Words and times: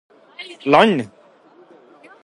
land 0.71 0.97